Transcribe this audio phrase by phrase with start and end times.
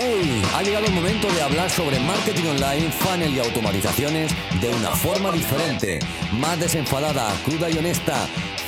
[0.00, 0.42] ¡Hey!
[0.54, 5.32] Ha llegado el momento de hablar sobre marketing online, funnel y automatizaciones de una forma
[5.32, 5.98] diferente,
[6.38, 8.14] más desenfadada, cruda y honesta.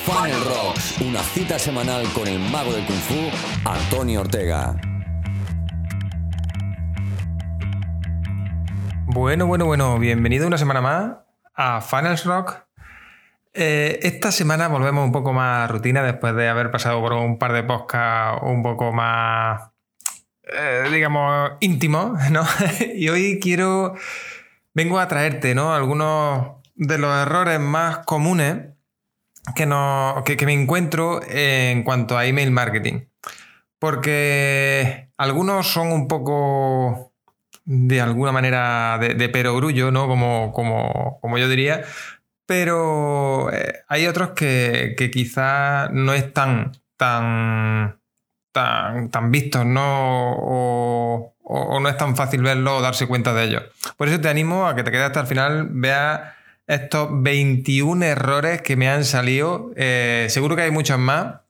[0.05, 3.15] Funnel Rocks, una cita semanal con el mago del kung fu,
[3.65, 4.75] Antonio Ortega.
[9.07, 11.13] Bueno, bueno, bueno, bienvenido una semana más
[11.55, 12.57] a Funnels Rock.
[13.53, 17.39] Eh, esta semana volvemos un poco más a rutina después de haber pasado por un
[17.39, 19.70] par de podcasts un poco más,
[20.53, 22.45] eh, digamos, íntimos, ¿no?
[22.95, 23.95] y hoy quiero,
[24.75, 25.75] vengo a traerte, ¿no?
[25.75, 28.71] Algunos de los errores más comunes
[29.55, 33.01] que, no, que, que me encuentro en cuanto a email marketing.
[33.79, 37.13] Porque algunos son un poco
[37.65, 40.07] de alguna manera de, perogrullo, ¿no?
[40.07, 41.85] Como, como, como, yo diría.
[42.47, 48.00] Pero eh, hay otros que, que quizás no es tan, tan,
[48.53, 50.33] tan, vistos, ¿no?
[50.33, 51.35] O,
[51.81, 53.63] no es tan fácil verlo o darse cuenta de ello.
[53.97, 58.63] Por eso te animo a que te quedes hasta el final, vea estos 21 errores
[58.63, 59.73] que me han salido.
[59.77, 61.41] Eh, seguro que hay muchos más.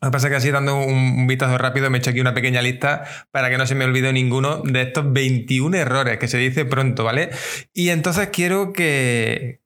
[0.00, 2.32] Lo que pasa es que así dando un, vistazo rápido me he hecho aquí una
[2.34, 6.38] pequeña lista para que no se me olvide ninguno de estos 21 errores que se
[6.38, 7.30] dice pronto, ¿vale?
[7.74, 9.60] Y entonces quiero que,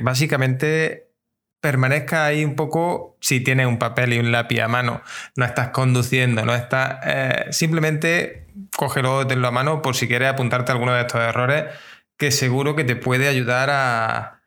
[0.00, 1.03] básicamente
[1.64, 5.00] permanezca ahí un poco si tienes un papel y un lápiz a mano,
[5.34, 6.98] no estás conduciendo, no estás...
[7.06, 11.64] Eh, simplemente cógelo, tenlo a mano por si quieres apuntarte a alguno de estos errores
[12.18, 14.40] que seguro que te puede ayudar a,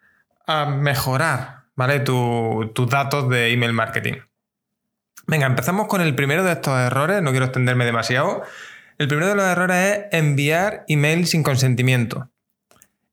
[0.77, 2.01] mejorar, ¿vale?
[2.01, 4.21] tus datos de email marketing.
[5.25, 8.43] Venga, empezamos con el primero de estos errores, no quiero extenderme demasiado.
[8.99, 12.29] El primero de los errores es enviar email sin consentimiento.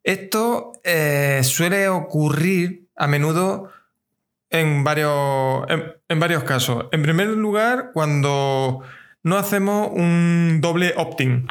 [0.02, 3.72] Esto eh, suele ocurrir a menudo
[4.54, 5.66] en varios,
[6.08, 6.86] en, varios casos.
[6.92, 8.82] En primer lugar, cuando
[9.22, 11.48] no hacemos un doble opt-in.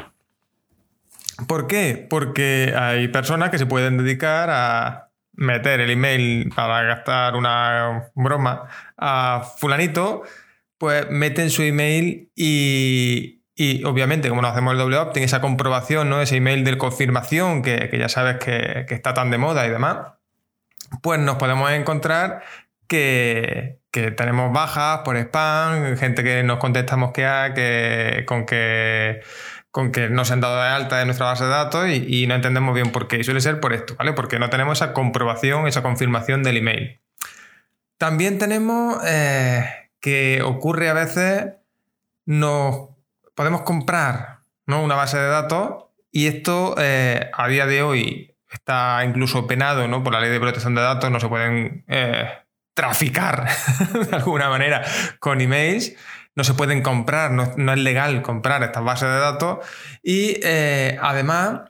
[1.46, 2.06] ¿Por qué?
[2.08, 8.68] Porque hay personas que se pueden dedicar a meter el email para gastar una broma
[8.96, 10.22] a fulanito
[10.84, 13.40] pues meten su email y,
[13.84, 16.20] obviamente, como no hacemos el doble opt esa comprobación, ¿no?
[16.20, 20.08] Ese email de confirmación que, ya sabes que, está tan de moda y demás,
[21.02, 22.42] pues nos podemos encontrar
[22.86, 27.22] que, tenemos bajas por spam, gente que nos contestamos que
[27.54, 29.20] que con que
[29.70, 32.34] con que no se han dado de alta de nuestra base de datos y, no
[32.36, 33.16] entendemos bien por qué.
[33.18, 34.12] Y suele ser por esto, ¿vale?
[34.12, 37.00] Porque no tenemos esa comprobación, esa confirmación del email.
[37.98, 39.64] También tenemos eh,
[40.00, 41.54] que ocurre a veces,
[42.24, 42.90] nos
[43.34, 49.46] podemos comprar una base de datos y esto eh, a día de hoy está incluso
[49.46, 50.02] penado ¿no?
[50.04, 52.30] por la ley de protección de datos, no se pueden eh,
[52.74, 53.48] traficar
[54.10, 54.82] de alguna manera
[55.18, 55.94] con emails,
[56.34, 59.58] no se pueden comprar, no, es legal comprar estas bases de datos.
[60.02, 61.60] Y eh, además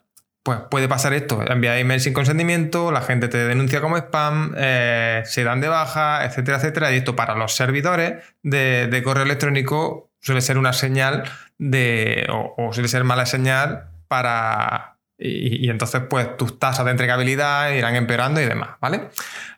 [0.44, 5.22] pues puede pasar esto, enviar email sin consentimiento, la gente te denuncia como spam, eh,
[5.24, 6.92] se dan de baja, etcétera, etcétera.
[6.92, 11.24] Y esto para los servidores de, correo electrónico suele ser una señal
[11.56, 14.93] de, o, suele ser mala señal para...
[15.26, 19.08] Y, entonces pues tus tasas de entregabilidad irán empeorando y demás, ¿vale?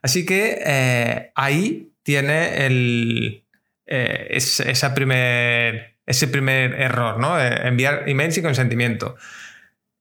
[0.00, 3.44] Así que eh, ahí tiene el,
[3.86, 7.40] eh, ese, primer, ese primer error, ¿no?
[7.40, 9.16] enviar email sin consentimiento.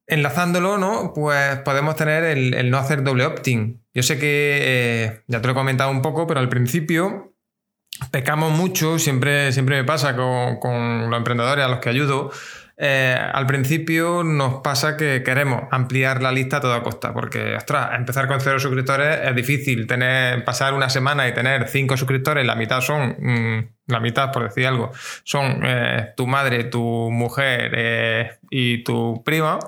[0.08, 1.12] Enlazándolo, ¿no?
[1.12, 3.82] Pues podemos tener el, no hacer doble opt-in.
[3.92, 7.34] Yo sé que eh, ya te lo he comentado un poco, pero al principio
[8.10, 12.30] pecamos mucho, siempre, siempre me pasa con, los emprendedores a los que ayudo.
[12.78, 17.90] Eh, al principio nos pasa que queremos ampliar la lista a toda costa, porque, ostras,
[17.94, 19.86] empezar con cero suscriptores es difícil.
[19.86, 24.44] Tener, pasar una semana y tener cinco suscriptores, la mitad son, mm, la mitad por
[24.44, 24.92] decir algo,
[25.24, 29.58] son eh, tu madre, tu mujer y tu prima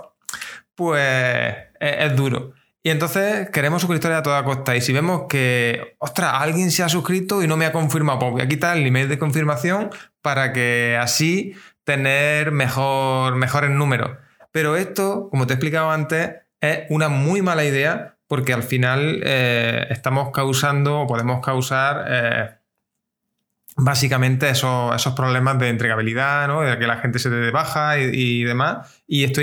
[0.79, 2.53] pues es, duro.
[2.85, 4.77] Y entonces queremos suscriptores a toda costa.
[4.77, 8.33] Y si vemos que, ostras, alguien se ha suscrito y no me ha confirmado, pues
[8.33, 9.91] voy a quitar el email de confirmación
[10.23, 11.55] para que así
[11.89, 14.11] tener mejor, mejores números.
[14.53, 19.23] Pero esto, como te he explicado antes, es una muy mala idea porque al final
[19.25, 22.51] eh, estamos causando o podemos causar eh,
[23.75, 26.61] básicamente esos, esos, problemas de entregabilidad, ¿no?
[26.61, 29.03] de que la gente se dé baja y, y demás.
[29.07, 29.41] Y esto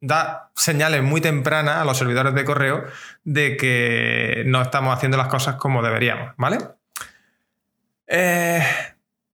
[0.00, 2.84] da señales muy tempranas a los servidores de correo
[3.24, 6.58] de que no estamos haciendo las cosas como deberíamos, ¿vale?
[8.06, 8.62] Eh,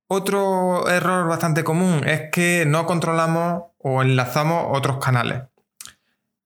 [0.07, 5.43] otro error bastante común es que no controlamos o enlazamos otros canales.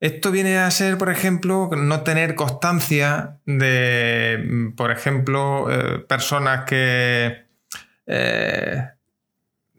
[0.01, 7.47] Esto viene a ser, por ejemplo, no tener constancia de, por ejemplo, eh, personas que
[8.07, 8.85] eh,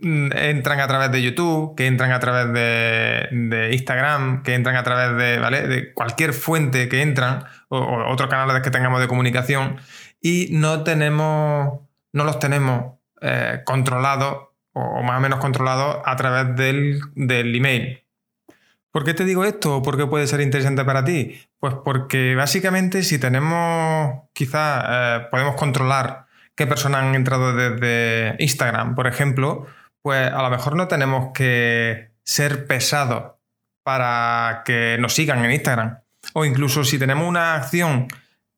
[0.01, 5.15] entran a través de YouTube, que entran a través de, Instagram, que entran a través
[5.17, 9.77] de, cualquier fuente que entran, o, otros canales que tengamos de comunicación,
[10.21, 11.79] y no tenemos,
[12.11, 18.03] no los tenemos eh, controlados, o, más o menos controlados a través del, del email.
[18.91, 19.77] ¿Por qué te digo esto?
[19.77, 21.39] ¿O por qué puede ser interesante para ti?
[21.59, 26.25] Pues porque básicamente si tenemos, quizás eh, podemos controlar
[26.55, 29.67] qué personas han entrado desde Instagram, por ejemplo,
[30.01, 33.35] pues a lo mejor no tenemos que ser pesados
[33.83, 35.99] para que nos sigan en Instagram.
[36.33, 38.07] O incluso si tenemos una acción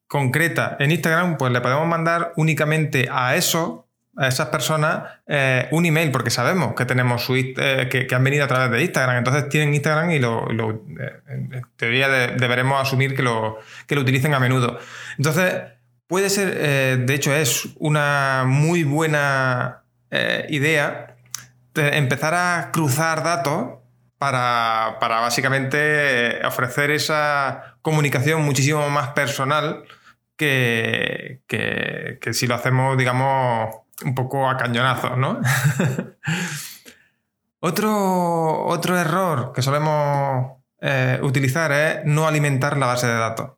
[0.07, 3.87] concreta en Instagram, pues le podemos mandar únicamente a eso
[4.21, 8.45] a esas personas eh, un email, porque sabemos que tenemos su, eh, que, han venido
[8.45, 9.17] a través de Instagram.
[9.17, 13.57] Entonces tienen Instagram y lo, eh, en teoría deberemos asumir que lo,
[13.87, 14.77] que lo utilicen a menudo.
[15.17, 15.55] Entonces,
[16.05, 19.85] puede ser, de hecho, es una muy buena
[20.49, 21.15] idea
[21.73, 23.79] empezar a cruzar datos
[24.19, 29.83] para, para básicamente ofrecer esa comunicación muchísimo más personal
[30.41, 35.39] que, que, si lo hacemos, digamos, un poco a cañonazos, ¿no?
[37.59, 43.51] otro, otro error que solemos eh, utilizar es no alimentar la base de datos.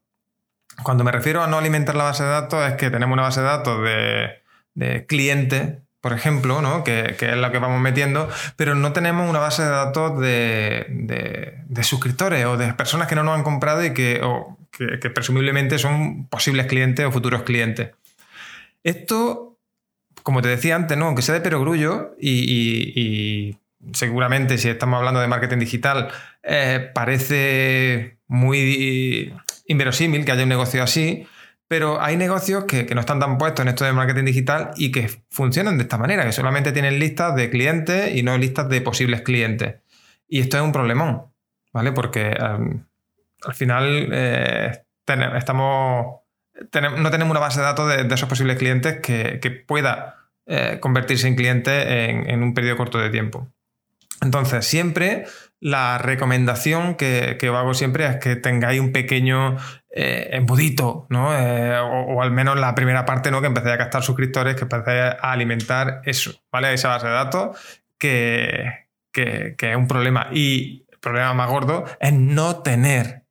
[0.84, 3.42] Cuando me refiero a no alimentar la base de datos es que tenemos una base
[3.42, 4.42] de datos de,
[4.74, 6.84] de clientes, por ejemplo, ¿no?
[6.84, 11.84] que, es la que vamos metiendo, pero no tenemos una base de datos de, de,
[11.84, 14.19] suscriptores o de personas que no nos han comprado y que,
[14.72, 17.92] que, que presumiblemente son posibles clientes o futuros clientes.
[18.84, 19.53] Esto
[20.24, 21.06] como te decía antes, ¿no?
[21.06, 23.58] aunque sea de perogrullo y, y,
[23.94, 26.10] seguramente si estamos hablando de marketing digital,
[26.42, 29.34] eh, parece muy
[29.68, 31.28] inverosímil que haya un negocio así,
[31.68, 35.10] pero hay negocios que, no están tan puestos en esto de marketing digital y que
[35.30, 39.22] funcionan de esta manera, que solamente tienen listas de clientes y no listas de posibles
[39.22, 39.75] clientes.
[40.28, 41.34] Y esto es un problemón,
[41.74, 41.92] ¿vale?
[41.92, 42.86] Porque em,
[43.44, 44.84] al final eh,
[45.36, 46.23] estamos
[46.56, 51.36] no tenemos una base de datos de, esos posibles clientes que, pueda eh, convertirse en
[51.36, 53.52] cliente en, un periodo corto de tiempo.
[54.22, 55.26] Entonces, siempre
[55.60, 59.58] la recomendación que, que hago siempre es que tengáis un pequeño
[59.90, 61.38] eh, embudito, ¿no?
[61.38, 63.42] Eh, o, al menos la primera parte, ¿no?
[63.42, 66.74] Que empecéis a gastar suscriptores, que empecéis a alimentar eso, ¿vale?
[66.74, 70.28] Esa base de datos que, que es un problema.
[70.32, 73.23] Y el problema más gordo es no tener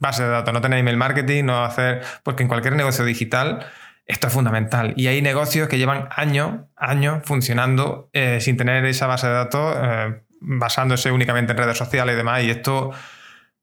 [0.00, 3.66] base de datos, no tener email marketing, no hacer, porque en cualquier negocio digital
[4.06, 4.92] esto es fundamental.
[4.96, 9.76] Y hay negocios que llevan años, años funcionando eh, sin tener esa base de datos,
[9.80, 12.42] eh, basándose únicamente en redes sociales y demás.
[12.42, 12.90] Y esto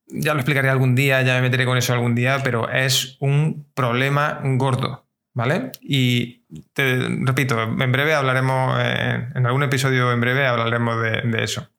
[0.08, 3.68] ya lo explicaré algún día, ya me meteré con eso algún día, pero es un
[3.74, 5.04] problema gordo.
[5.34, 5.72] ¿Vale?
[5.82, 11.70] Y te repito, en breve hablaremos, eh, en algún episodio en breve hablaremos de eso.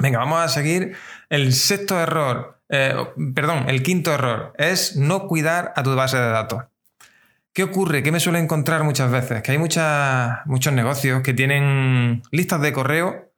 [0.00, 0.94] Venga, vamos a seguir.
[1.28, 2.94] El sexto error eh,
[3.34, 6.64] perdón, el quinto error es no cuidar a tu base de datos.
[7.52, 8.02] ¿Qué ocurre?
[8.02, 9.42] ¿Qué me suele encontrar muchas veces?
[9.42, 13.32] Que hay muchos negocios que tienen listas de correo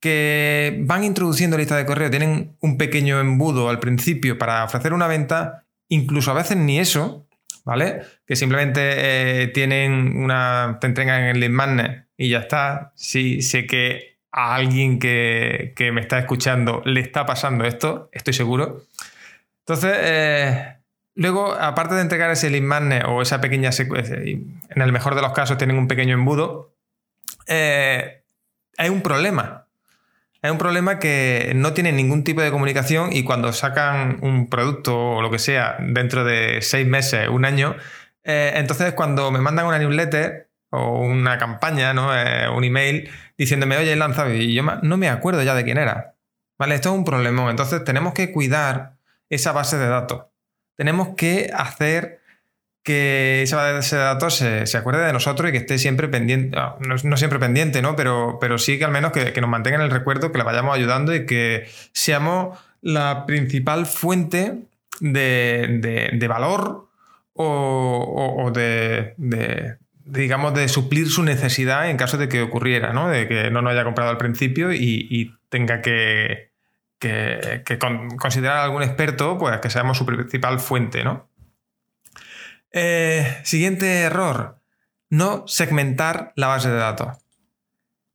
[0.00, 5.06] que van introduciendo listas de correo, tienen un pequeño embudo al principio para ofrecer una
[5.06, 7.28] venta, incluso a veces ni eso,
[7.64, 8.00] ¿vale?
[8.26, 8.80] Que simplemente
[9.42, 12.92] eh, tienen una, te entregan en el lead magnet y ya está.
[12.96, 18.82] Sí, sé que a alguien que, me está escuchando le está pasando esto, estoy seguro.
[19.60, 20.76] Entonces, eh,
[21.14, 25.22] luego, aparte de entregar ese lead magnet o esa pequeña secuencia, en el mejor de
[25.22, 26.74] los casos tienen un pequeño embudo,
[27.46, 28.22] eh,
[28.78, 29.66] hay un problema.
[30.40, 34.98] Hay un problema que no tienen ningún tipo de comunicación y cuando sacan un producto
[34.98, 37.76] o lo que sea dentro de seis meses, un año,
[38.24, 42.16] eh, entonces cuando me mandan una newsletter, o una campaña, ¿no?
[42.16, 45.78] Eh, un email diciéndome, oye, he lanzado y yo no me acuerdo ya de quién
[45.78, 46.14] era.
[46.58, 46.74] ¿Vale?
[46.74, 47.50] Esto es un problema.
[47.50, 48.96] Entonces tenemos que cuidar
[49.28, 50.26] esa base de datos.
[50.76, 52.20] Tenemos que hacer
[52.82, 57.16] que esa base de datos se, acuerde de nosotros y que esté siempre pendiente, no,
[57.16, 57.94] siempre pendiente, ¿no?
[57.94, 61.14] Pero, pero sí que al menos que, nos mantengan el recuerdo, que le vayamos ayudando
[61.14, 64.62] y que seamos la principal fuente
[65.00, 66.88] de, valor
[67.34, 73.08] o, de, digamos, de suplir su necesidad en caso de que ocurriera, ¿no?
[73.08, 76.50] De que no nos haya comprado al principio y, tenga que,
[78.18, 81.28] considerar a algún experto, pues que seamos su principal fuente, ¿no?
[82.70, 84.58] Eh, siguiente error,
[85.10, 87.18] no segmentar la base de datos.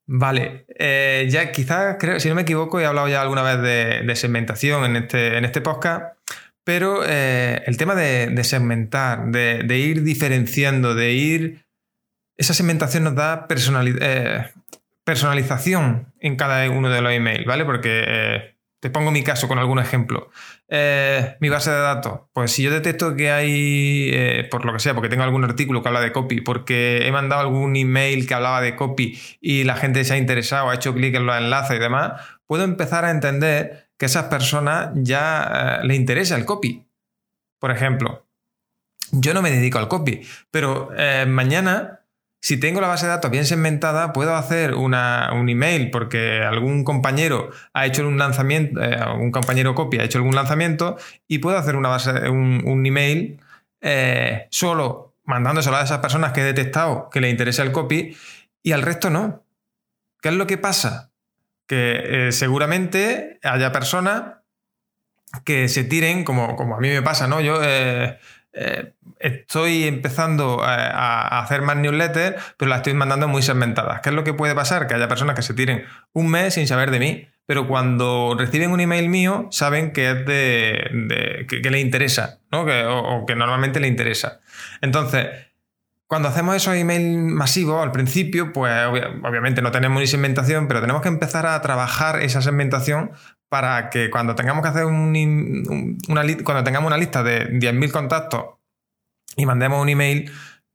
[0.10, 4.86] Vale, eh, ya quizás, si no me equivoco, he hablado ya alguna vez de, segmentación
[4.86, 6.16] en este, en este podcast,
[6.64, 11.67] pero eh, el tema de, segmentar, de, ir diferenciando, de ir
[12.38, 14.46] esa segmentación nos da eh,
[15.08, 17.64] personalización en cada uno de los emails, ¿vale?
[17.64, 20.30] Porque eh, te pongo mi caso con algún ejemplo.
[20.68, 22.24] Eh, mi base de datos.
[22.34, 25.82] Pues si yo detecto que hay, eh, por lo que sea, porque tengo algún artículo
[25.82, 29.78] que habla de copy, porque he mandado algún email que hablaba de copy y la
[29.78, 33.12] gente se ha interesado, ha hecho clic en los enlaces y demás, puedo empezar a
[33.12, 36.86] entender que a esas personas ya le interesa el copy.
[37.60, 38.28] Por ejemplo,
[39.14, 40.92] yo no me dedico al copy, pero
[41.28, 42.02] mañana
[42.40, 44.94] si tengo la base de datos bien segmentada, puedo hacer un
[45.50, 50.36] email porque algún compañero ha hecho un lanzamiento, eh, algún compañero copia ha hecho algún
[50.36, 53.42] lanzamiento y puedo hacer una base, un, email
[53.82, 58.16] eh, solo mandándoselo a esas personas que he detectado que le interesa el copy
[58.64, 59.44] y al resto no.
[60.22, 61.12] ¿Qué es lo que pasa?
[61.68, 64.36] Que eh, seguramente haya personas
[65.44, 67.42] que se tiren, como, como a mí me pasa, ¿no?
[67.42, 67.60] Yo
[69.20, 74.02] estoy empezando a, hacer más newsletters, pero las estoy mandando muy segmentadas.
[74.02, 74.88] ¿Qué es lo que puede pasar?
[74.88, 78.72] Que haya personas que se tiren un mes sin saber de mí, pero cuando reciben
[78.72, 82.62] un email mío saben que es de, que, le interesa, ¿no?
[82.62, 84.42] o, que normalmente le interesa.
[84.82, 85.28] Entonces,
[86.08, 91.02] cuando hacemos esos emails masivos al principio, pues obviamente no tenemos ni segmentación, pero tenemos
[91.02, 93.12] que empezar a trabajar esa segmentación
[93.50, 98.46] para que cuando tengamos que hacer una, cuando tengamos una lista de 10.000 contactos
[99.36, 100.32] y mandemos un email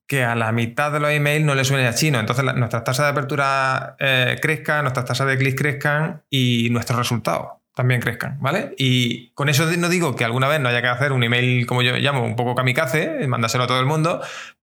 [0.07, 2.21] que a la mitad de los emails no le suene a chino.
[2.21, 7.63] Entonces nuestras tasas de apertura eh, crezcan, nuestras tasas de clics crezcan y nuestros resultados
[7.75, 8.75] también crezcan, ¿vale?
[8.77, 11.81] Y con eso no digo que alguna vez no haya que hacer un email, como
[11.81, 14.21] yo llamo, un poco kamikaze, mandárselo a todo el mundo,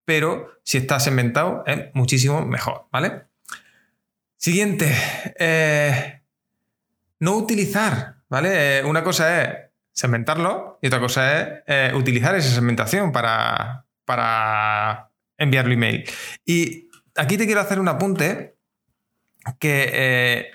[0.09, 3.25] pero si está segmentado es muchísimo mejor, ¿vale?
[4.37, 4.91] Siguiente.
[5.37, 6.23] Eh,
[7.19, 8.79] no utilizar, ¿vale?
[8.79, 9.49] Eh, una cosa es
[9.91, 16.09] segmentarlo y otra cosa es eh, utilizar esa segmentación para, para enviarlo email.
[16.43, 18.57] Y aquí te quiero hacer un apunte
[19.59, 20.53] que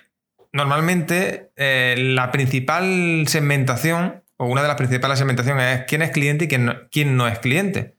[0.52, 6.48] normalmente la principal segmentación o una de las principales segmentaciones es quién es cliente y
[6.48, 7.93] quién quién no es cliente.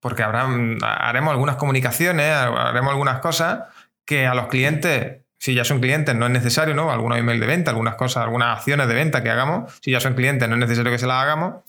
[0.00, 0.48] Porque habrá,
[0.82, 3.64] haremos algunas comunicaciones, haremos algunas cosas
[4.04, 6.92] que a los clientes si ya son clientes, no es necesario, ¿no?
[6.92, 9.72] Algunos email de venta, algunas cosas, algunas acciones de venta que hagamos.
[9.80, 11.62] Si ya son clientes, no es necesario que se las hagamos.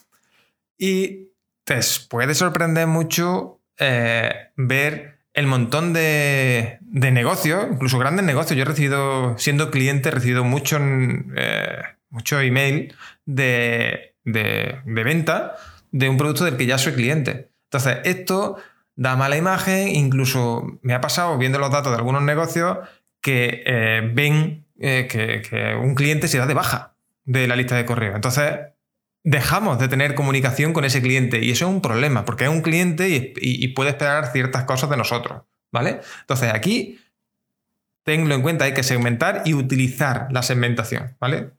[0.78, 1.30] Y
[1.64, 8.58] te puede sorprender mucho eh, ver el montón de, negocios, incluso grandes negocios.
[8.58, 12.94] Yo he recibido, siendo cliente, he recibido mucho, eh, mucho email
[13.26, 15.56] de, de, de venta
[15.92, 17.51] de un producto del que ya soy cliente.
[17.72, 18.58] Entonces, esto
[18.98, 22.80] da mala imagen, incluso me ha pasado viendo los datos de algunos negocios
[23.22, 27.86] que eh, ven eh, que, un cliente se da de baja de la lista de
[27.86, 28.14] correo.
[28.14, 28.60] Entonces,
[29.24, 32.62] dejamos de tener comunicación con ese cliente y eso es un problema, porque es un
[32.62, 36.02] cliente y, puede esperar ciertas cosas de nosotros, ¿vale?
[36.22, 37.00] Entonces, aquí,
[38.04, 41.52] tenlo en cuenta, hay que segmentar y utilizar la segmentación, ¿vale?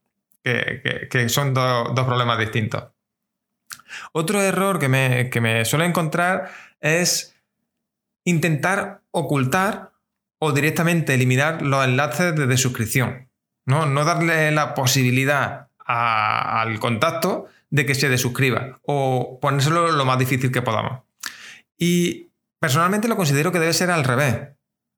[0.42, 2.91] Que, son dos problemas distintos.
[4.12, 7.37] Otro error que me, que me suele encontrar es
[8.25, 9.92] intentar ocultar
[10.38, 13.28] o directamente eliminar los enlaces de suscripción.
[13.64, 20.18] No, no darle la posibilidad al contacto de que se desuscriba o ponérselo lo más
[20.18, 21.02] difícil que podamos.
[21.78, 24.49] Y personalmente lo considero que debe ser al revés.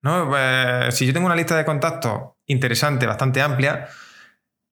[0.02, 0.28] ¿no?
[0.28, 3.88] Pues, si yo tengo una lista de contactos interesante, bastante amplia,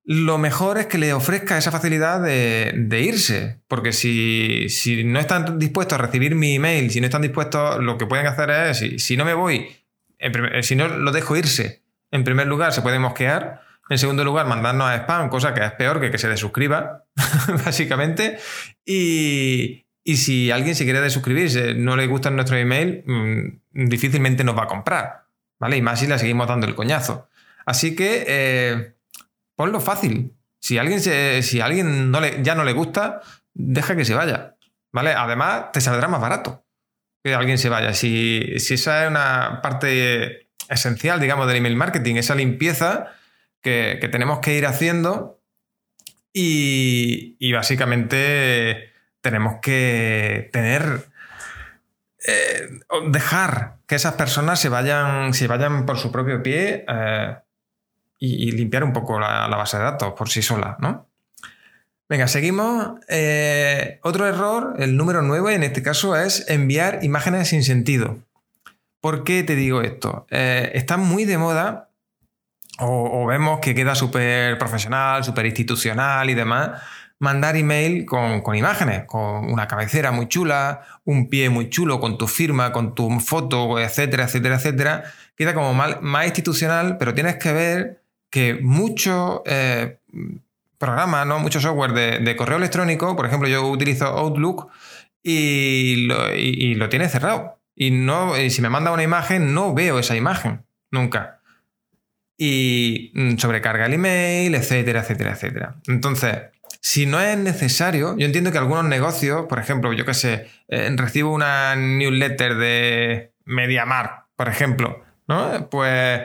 [0.04, 3.61] lo mejor es que le ofrezca esa facilidad de, irse.
[3.68, 4.68] Porque si,
[5.04, 8.50] no están dispuestos a recibir mi email, si no están dispuestos, lo que pueden hacer
[8.50, 9.68] es, si, si no me voy
[10.23, 13.62] eh, si no lo dejo irse, en primer lugar se puede mosquear.
[13.90, 17.04] En segundo lugar, mandarnos a spam, cosa que es peor que que se desuscriba,
[17.64, 18.38] básicamente.
[18.87, 24.64] Y, si alguien se quiere desuscribirse, no le gusta nuestro email, mm, difícilmente nos va
[24.64, 25.25] a comprar.
[25.59, 25.76] ¿Vale?
[25.76, 27.28] Y más si le seguimos dando el coñazo.
[27.66, 28.94] Así que eh,
[29.56, 30.37] ponlo fácil.
[30.61, 33.21] Si alguien, si alguien no le, ya no le gusta,
[33.52, 34.56] deja que se vaya.
[34.92, 35.12] ¿Vale?
[35.12, 36.64] Además, te saldrá más barato
[37.23, 37.94] que alguien se vaya.
[37.94, 43.12] Si, esa es una parte esencial, digamos, del email marketing, esa limpieza
[43.61, 45.40] que, tenemos que ir haciendo
[46.32, 51.06] y, básicamente tenemos que tener,
[52.26, 57.37] eh, dejar que esas personas se vayan, se vayan por su propio pie eh,
[58.24, 61.08] y, limpiar un poco la, base de datos por sí sola, ¿no?
[62.08, 63.00] Venga, seguimos.
[63.08, 68.18] Eh, otro error, el número 9 en este caso, es enviar imágenes sin sentido.
[69.00, 70.26] ¿Por qué te digo esto?
[70.30, 71.88] Eh, está muy de moda
[72.78, 76.80] o, vemos que queda súper profesional, súper institucional y demás,
[77.18, 82.28] mandar email con, imágenes, con una cabecera muy chula, un pie muy chulo, con tu
[82.28, 85.04] firma, con tu foto, etcétera, etcétera, etcétera,
[85.36, 88.01] queda como más institucional, pero tienes que ver
[88.32, 89.98] que muchos eh,
[90.78, 91.38] programas, ¿no?
[91.38, 94.68] mucho software de, correo electrónico, por ejemplo, yo utilizo Outlook
[95.22, 96.06] y
[96.74, 97.60] lo, tiene cerrado.
[97.76, 101.38] Y, no, y si me manda una imagen, no veo esa imagen, nunca
[102.44, 105.76] y mm, sobrecarga el email, etcétera, etcétera, etcétera.
[105.86, 106.38] Entonces,
[106.80, 110.90] si no es necesario, yo entiendo que algunos negocios, por ejemplo, yo qué sé, eh,
[110.96, 115.68] recibo una newsletter de MediaMark, por ejemplo, ¿no?
[115.70, 116.22] Pues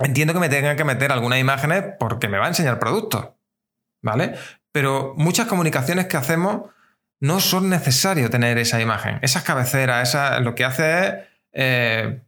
[0.00, 3.28] entiendo que me tengan que meter algunas imágenes porque me va a enseñar productos,
[4.02, 4.34] ¿vale?
[4.72, 6.70] Pero muchas comunicaciones que hacemos
[7.20, 9.18] no son necesarios tener esa imagen.
[9.22, 11.14] Esas cabeceras, esa, lo que hace es
[11.52, 12.20] eh,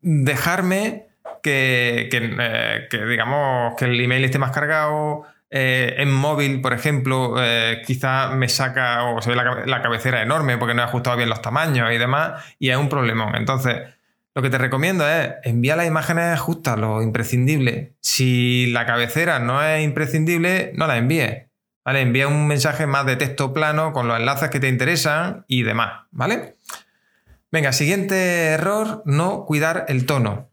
[0.00, 1.08] dejarme
[1.42, 5.24] que, eh, digamos, que el email esté más cargado.
[5.50, 7.36] Eh, en móvil, por ejemplo,
[7.86, 11.42] quizá me saca o se ve la, cabecera enorme porque no he ajustado bien los
[11.42, 13.36] tamaños y demás, y es un problemón.
[13.36, 13.82] Entonces,
[14.34, 17.94] lo que te recomiendo es enviar las imágenes justas, lo imprescindible.
[18.00, 21.44] Si la cabecera no es imprescindible, no la envíes.
[21.84, 22.00] ¿Vale?
[22.00, 26.04] Envía un mensaje más de texto plano con los enlaces que te interesan y demás,
[26.12, 26.54] ¿vale?
[27.50, 30.48] Venga, siguiente error, no cuidar el tono.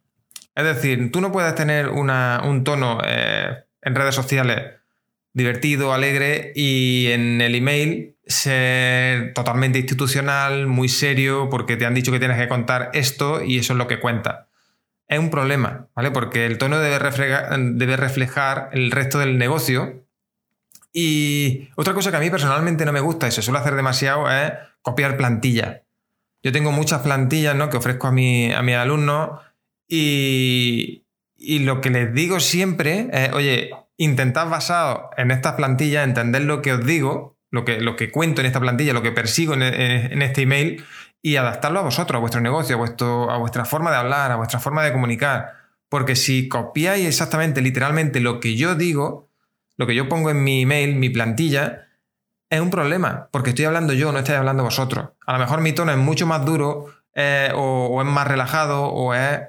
[0.55, 4.79] Es decir, tú no puedes tener un tono eh, en redes sociales
[5.33, 12.12] divertido, alegre y en el email ser totalmente institucional, muy serio, porque te han dicho
[12.12, 14.48] que tienes que contar esto y eso es lo que cuenta.
[15.07, 16.12] Es un problema, ¿vale?
[16.12, 20.05] Porque el tono debe reflejar el resto del negocio.
[20.93, 24.31] Y otra cosa que a mí personalmente no me gusta y se suele hacer demasiado
[24.31, 25.81] es copiar plantillas.
[26.43, 27.69] Yo tengo muchas plantillas ¿no?
[27.69, 29.41] que ofrezco a, mi, a mis alumnos
[29.88, 31.05] y,
[31.38, 36.74] lo que les digo siempre es, oye, intentad basado en estas plantillas entender lo que
[36.74, 40.43] os digo, lo que, lo que cuento en esta plantilla, lo que persigo en, este
[40.43, 40.83] email
[41.21, 44.35] y adaptarlo a vosotros, a vuestro negocio, a, vuestro, a vuestra forma de hablar, a
[44.35, 45.53] vuestra forma de comunicar.
[45.89, 49.29] Porque si copiáis exactamente, literalmente lo que yo digo,
[49.77, 51.87] lo que yo pongo en mi email, mi plantilla,
[52.49, 55.09] es un problema, porque estoy hablando yo, no estoy hablando vosotros.
[55.25, 59.13] A lo mejor mi tono es mucho más duro, eh, o, es más relajado, o
[59.13, 59.41] es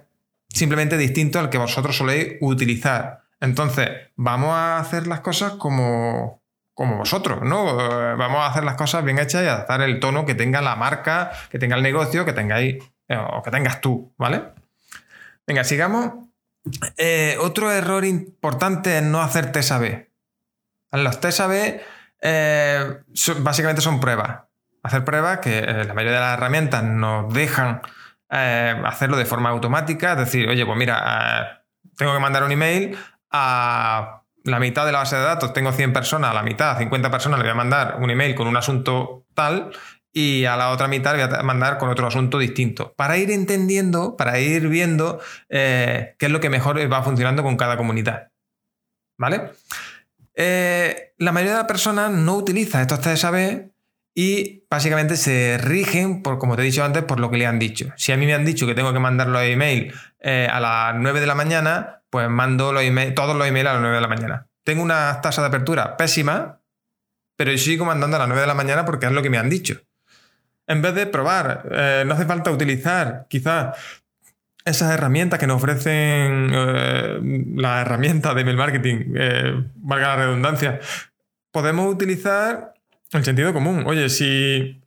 [0.49, 3.23] simplemente distinto al que vosotros soléis utilizar.
[3.41, 6.40] Entonces, vamos a hacer las cosas como,
[6.81, 7.77] como vosotros, ¿no?
[8.17, 11.31] Vamos a hacer las cosas bien hechas y adaptar el tono que tenga la marca,
[11.51, 14.45] que tenga el negocio, que tengáis eh, o que tengas tú, ¿vale?
[15.47, 16.27] Venga, sigamos.
[16.97, 20.09] Eh, otro error importante es no hacer test AB.
[20.93, 21.83] Los test AB
[22.23, 22.97] eh,
[23.41, 24.45] básicamente son pruebas.
[24.83, 27.83] Hacer pruebas que la mayoría de las herramientas nos dejan
[28.31, 31.03] eh, hacerlo de forma automática, es decir, oye, pues mira,
[31.43, 31.61] eh,
[31.99, 32.97] tengo que mandar un email
[33.31, 37.11] a la mitad de la base de datos, tengo 100 personas, a la mitad, 50
[37.11, 39.71] personas, le voy a mandar un email con un asunto tal
[40.13, 43.31] y a la otra mitad le voy a mandar con otro asunto distinto, para ir
[43.31, 48.31] entendiendo, para ir viendo eh, qué es lo que mejor va funcionando con cada comunidad.
[49.19, 49.53] ¿Vale?
[50.37, 53.69] la mayoría de las personas no utiliza estos TSAB
[54.15, 57.59] y básicamente se rigen, por, como te he dicho antes, por lo que le han
[57.59, 57.93] dicho.
[57.97, 60.95] Si a mí me han dicho que tengo que mandarlo a email eh, a las
[60.97, 64.09] 9 de la mañana, pues mando email, todos los emails a las 9 de la
[64.09, 64.47] mañana.
[64.65, 66.61] Tengo una tasa de apertura pésima,
[67.37, 69.39] pero yo sigo mandando a las 9 de la mañana porque es lo que me
[69.39, 69.81] han dicho.
[70.67, 73.77] En vez de probar, eh, no hace falta utilizar quizás
[74.65, 77.21] esas herramientas que nos ofrecen eh,
[77.57, 79.15] las herramientas de email marketing,
[79.77, 80.79] valga la redundancia,
[81.51, 82.75] podemos utilizar
[83.13, 83.85] el sentido común.
[83.87, 84.81] Oye, si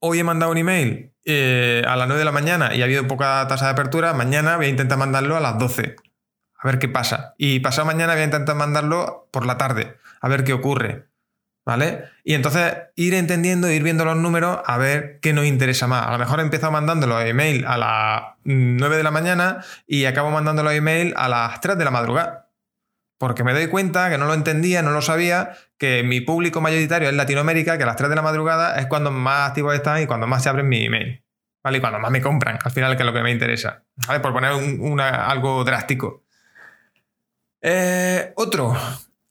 [0.00, 3.06] hoy he mandado un email eh, a las 9 de la mañana y ha habido
[3.06, 5.96] poca tasa de apertura, mañana voy a intentar mandarlo a las 12.
[6.66, 7.34] A ver qué pasa.
[7.38, 9.98] Y pasado mañana voy a intentar mandarlo por la tarde.
[10.20, 11.06] A ver qué ocurre.
[11.64, 12.04] ¿Vale?
[12.24, 16.06] Y entonces ir entendiendo, ir viendo los números a ver qué nos interesa más.
[16.06, 20.04] A lo mejor he empezado mandando los email a las 9 de la mañana y
[20.06, 22.46] acabo mandando los email a las 3 de la madrugada
[23.18, 27.08] porque me doy cuenta que no lo entendía, no lo sabía, que mi público mayoritario
[27.08, 30.06] es Latinoamérica, que a las 3 de la madrugada es cuando más activos están y
[30.06, 31.22] cuando más se abren mi email.
[31.64, 31.78] ¿Vale?
[31.78, 33.84] Y cuando más me compran, al final, que es lo que me interesa.
[34.06, 34.20] ¿Vale?
[34.20, 34.52] Por poner
[35.02, 36.25] algo drástico.
[37.68, 38.76] Eh, otro,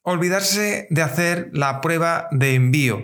[0.01, 3.01] olvidarse de hacer la prueba de envío.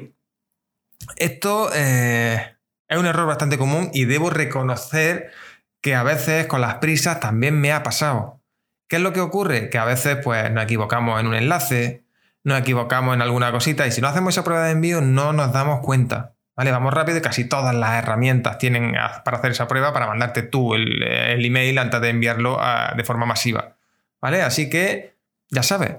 [1.15, 2.57] Esto eh,
[2.89, 5.31] es un error bastante común y debo reconocer
[5.79, 8.41] que a veces con las prisas también me ha pasado.
[8.89, 9.69] ¿Qué es lo que ocurre?
[9.69, 12.03] Que a veces pues, nos equivocamos en un enlace,
[12.43, 15.53] nos equivocamos en alguna cosita y si no hacemos esa prueba de envío no nos
[15.53, 16.33] damos cuenta.
[16.57, 16.71] ¿Vale?
[16.71, 20.75] Vamos rápido y casi todas las herramientas tienen para hacer esa prueba para mandarte tú
[20.75, 21.01] el,
[21.45, 22.59] email antes de enviarlo
[22.97, 23.77] de forma masiva.
[24.21, 24.41] ¿vale?
[24.41, 25.15] Así que,
[25.51, 25.97] ya sabes,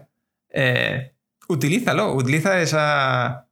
[0.50, 1.12] eh,
[1.48, 2.60] utilízalo, utiliza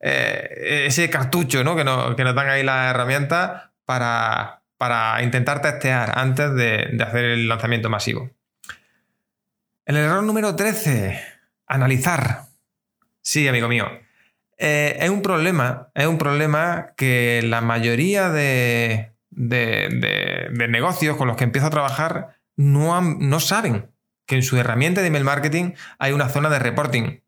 [0.01, 1.77] eh, ese cartucho ¿no?
[1.77, 7.05] que, nos, que nos dan ahí las herramientas para, para intentar testear antes de, de
[7.05, 8.31] hacer el lanzamiento masivo.
[9.85, 11.21] El error número 13,
[11.67, 12.45] analizar.
[13.23, 13.87] Sí, amigo mío.
[14.63, 21.45] Eh, es un problema, es un problema que la mayoría de, negocios con los que
[21.45, 23.90] empiezo a trabajar no, no saben
[24.31, 27.21] que en su herramienta de email marketing hay una zona de reporting.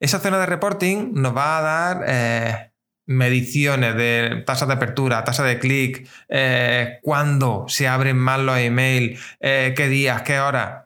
[0.00, 2.72] Esa zona de reporting nos va a dar eh,
[3.06, 9.20] mediciones de tasa de apertura, tasa de clic, eh, cuándo se abren más los emails,
[9.40, 10.84] qué días, qué horas.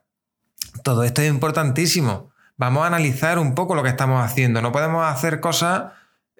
[0.84, 4.62] Todo esto es importantísimo vamos a analizar un poco lo que estamos haciendo.
[4.62, 5.92] No podemos hacer cosas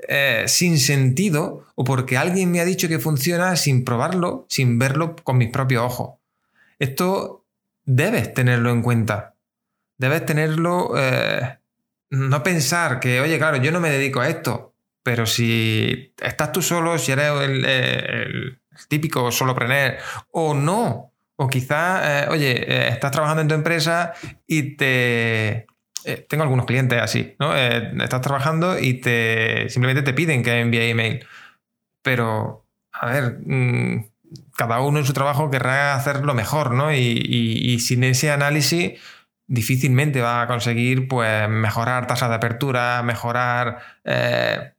[0.09, 5.17] eh, sin sentido o porque alguien me ha dicho que funciona sin probarlo, sin verlo
[5.25, 6.19] con mis propios ojos.
[6.79, 7.42] Esto
[7.85, 9.35] debes tenerlo en cuenta.
[9.99, 10.95] Debes tenerlo...
[10.97, 11.59] Eh,
[12.11, 16.61] no pensar que, oye, claro, yo no me dedico a esto, pero si estás tú
[16.61, 19.97] solo, si eres el, el, típico solopreneur
[20.31, 24.13] o no, o quizás, eh, oye, estás trabajando en tu empresa
[24.47, 25.67] y te,
[26.05, 27.57] eh, tengo algunos clientes así, ¿no?
[27.57, 31.25] Eh, estás trabajando y te simplemente te piden que envíe email.
[32.03, 34.12] Pero, a ver, mm,
[34.57, 36.93] cada uno en su trabajo querrá hacerlo mejor, ¿no?
[36.93, 39.01] Y, sin ese análisis
[39.47, 44.73] difícilmente va a conseguir pues, mejorar tasas de apertura, mejorar eh,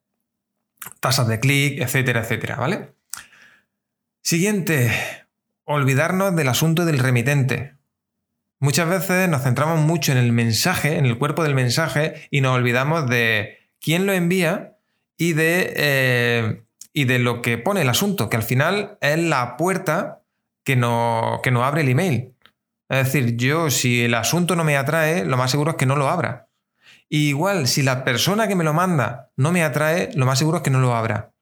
[1.00, 2.94] tasas de clic, etcétera, etcétera, ¿vale?
[4.22, 4.92] Siguiente,
[5.66, 7.76] olvidarnos del asunto del remitente.
[8.60, 12.56] Muchas veces nos centramos mucho en el mensaje, en el cuerpo del mensaje, y nos
[12.56, 14.78] olvidamos de quién lo envía
[15.18, 16.63] y de, eh,
[16.94, 20.22] y de lo que pone el asunto, que al final es la puerta
[20.64, 22.36] que nos, que abre el email.
[22.88, 25.96] Es decir, yo si el asunto no me atrae, lo más seguro es que no
[25.96, 26.48] lo abra.
[27.10, 30.64] igual, si la persona que me lo manda no me atrae, lo más seguro es
[30.64, 31.34] que no lo abra.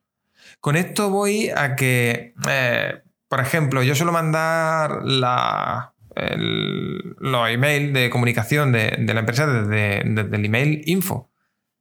[0.59, 8.09] Con esto voy a que, eh, por ejemplo, yo suelo mandar la, los emails de
[8.09, 11.31] comunicación de, la empresa desde, el email info,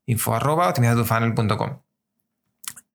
[0.07, 0.73] info arroba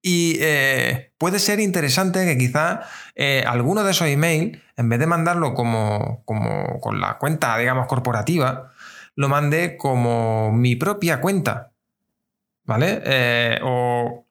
[0.07, 2.81] Y eh, puede ser interesante que quizá
[3.15, 7.87] eh, alguno de esos emails, en vez de mandarlo como, como con la cuenta, digamos,
[7.87, 8.71] corporativa,
[9.15, 11.71] lo mande como mi propia cuenta.
[12.65, 13.01] ¿Vale?
[13.03, 14.27] Eh, o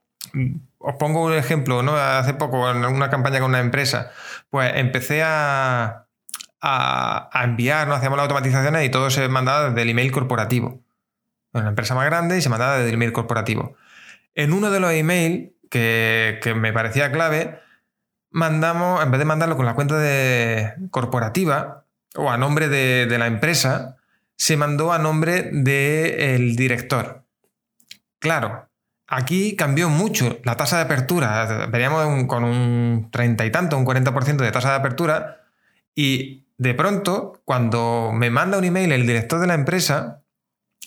[0.79, 1.97] os pongo un ejemplo, ¿no?
[1.97, 4.13] Hace poco, en una campaña con una empresa,
[4.51, 6.07] pues empecé a,
[6.61, 7.95] a, enviar, ¿no?
[7.95, 10.85] Hacíamos las automatizaciones y todo se mandaba desde el email corporativo.
[11.53, 13.75] Una empresa más grande y se mandaba desde el email corporativo.
[14.37, 17.59] En uno de los emails que, me parecía clave,
[18.31, 21.85] mandamos, en vez de mandarlo con la cuenta de corporativa
[22.15, 23.97] o a nombre de, la empresa,
[24.37, 27.25] se mandó a nombre del director.
[28.21, 28.69] Claro,
[29.09, 31.67] aquí cambió mucho la tasa de apertura.
[31.67, 35.41] Veríamos con un treinta y tanto, un 40% de tasa de apertura.
[35.97, 40.23] Y de pronto, cuando me manda un email el director de la empresa,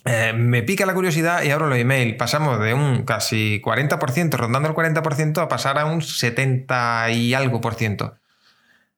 [0.08, 2.16] eh, me pica la curiosidad y abro los emails.
[2.16, 7.62] Pasamos de un casi 40%, rondando el 40%, a pasar a un 70 y algo
[7.62, 8.18] por ciento.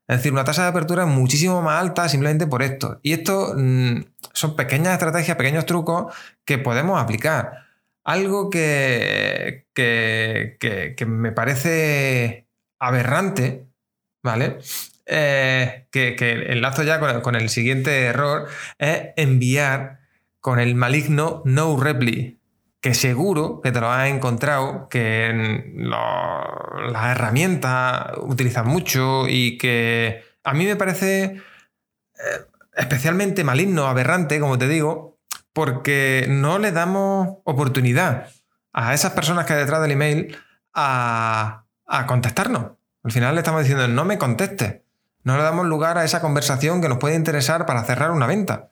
[0.08, 3.00] Es decir, una tasa de apertura muchísimo más alta simplemente por esto.
[3.04, 6.14] Y esto mm, son pequeñas estrategias, pequeños trucos
[6.46, 7.66] que podemos aplicar.
[8.04, 10.58] Algo que, que,
[10.98, 12.48] que me parece
[12.80, 13.68] aberrante,
[14.24, 14.60] ¿vale?
[15.12, 16.16] Eh, que,
[16.52, 19.99] enlazo ya con, el siguiente error, es enviar
[20.42, 22.40] con el maligno no reply,
[22.82, 30.54] que seguro que te lo has encontrado, que las herramientas utilizan mucho y que a
[30.54, 31.42] mí me parece eh,
[32.76, 35.20] especialmente maligno, aberrante, como te digo,
[35.54, 38.28] porque no le damos oportunidad
[38.72, 40.38] a esas personas que hay detrás del email
[40.74, 42.72] a, a contestarnos.
[43.04, 44.82] Al final le estamos diciendo, no me contestes.
[45.24, 48.72] No le damos lugar a esa conversación que nos puede interesar para cerrar una venta.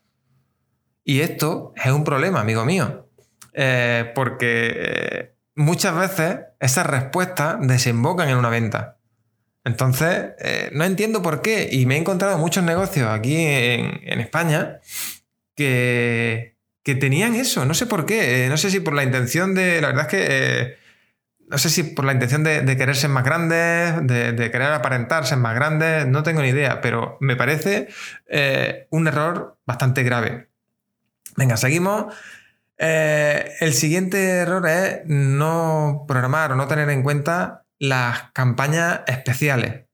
[1.07, 3.07] Y esto es un problema, amigo mío.
[3.53, 8.97] Eh, porque eh, muchas veces esas respuestas desembocan en una venta.
[9.63, 11.69] Entonces, eh, no entiendo por qué.
[11.71, 14.81] Y me he encontrado muchos negocios aquí en, España
[15.55, 17.65] que, que, tenían eso.
[17.65, 18.47] No sé por qué.
[18.49, 19.79] no sé si por la intención de.
[19.79, 20.77] La verdad es que
[21.47, 25.37] no sé si por la intención de, querer ser más grandes, de, querer aparentar ser
[25.37, 27.87] más grandes, no tengo ni idea, pero me parece
[28.89, 30.46] un error bastante grave.
[31.35, 32.13] Venga, seguimos.
[32.77, 39.85] Eh, el siguiente error es no programar o no tener en cuenta las campañas especiales.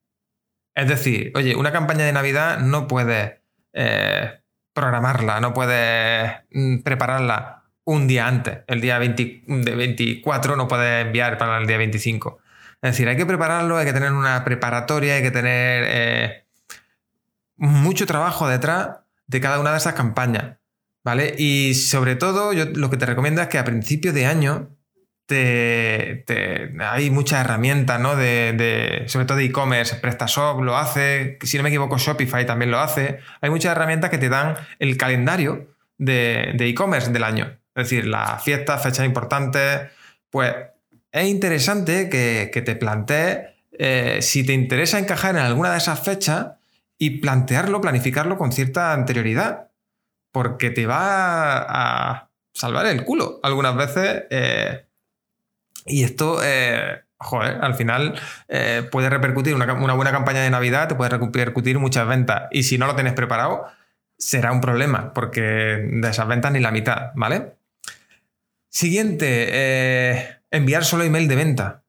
[0.74, 3.42] Es decir, oye, una campaña de Navidad no puede
[3.72, 4.40] eh,
[4.72, 8.60] programarla, no puedes mm, prepararla un día antes.
[8.66, 12.40] El día de 24 no puedes enviar para el día 25.
[12.82, 16.44] Es decir, hay que prepararlo, hay que tener una preparatoria, hay que tener eh,
[17.56, 20.58] mucho trabajo detrás de cada una de esas campañas.
[21.04, 21.34] ¿Vale?
[21.36, 24.70] Y sobre todo, yo lo que te recomiendo es que a principio de año
[25.26, 26.24] te,
[26.80, 28.16] hay muchas herramientas, ¿no?
[28.16, 32.78] De, sobre todo de e-commerce, PrestaShop lo hace, si no me equivoco, Shopify también lo
[32.78, 33.20] hace.
[33.42, 37.58] Hay muchas herramientas que te dan el calendario de e-commerce del año.
[37.74, 39.90] Es decir, las fiestas, fechas importantes.
[40.30, 40.54] Pues
[41.10, 46.52] es interesante que, te plantees eh, si te interesa encajar en alguna de esas fechas
[46.98, 49.70] y plantearlo, planificarlo con cierta anterioridad.
[50.34, 54.24] Porque te va a salvar el culo algunas veces.
[54.30, 54.84] Eh,
[55.86, 58.18] y esto, eh, joder, al final
[58.48, 62.48] eh, puede repercutir una, buena campaña de Navidad, te puede repercutir muchas ventas.
[62.50, 63.66] Y si no lo tienes preparado,
[64.18, 67.54] será un problema, porque de esas ventas ni la mitad, ¿vale?
[68.68, 71.83] Siguiente, enviar solo email de venta.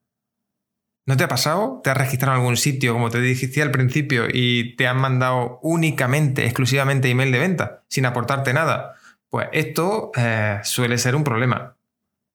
[1.06, 1.80] ¿No te ha pasado?
[1.84, 5.60] ¿Te has registrado en algún sitio, como te dije al principio, y te han mandado
[5.62, 8.96] únicamente, exclusivamente email de venta, sin aportarte nada?
[9.30, 10.10] Pues esto
[10.64, 11.76] suele ser un problema.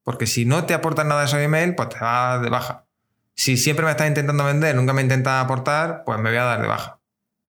[0.03, 2.85] Porque si no te aportan nada de ese email, pues te vas de baja.
[3.35, 6.61] Si siempre me estás intentando vender, nunca me intentas aportar, pues me voy a dar
[6.61, 6.99] de baja.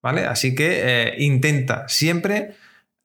[0.02, 0.26] ¿Vale?
[0.26, 2.56] Así que eh, intenta siempre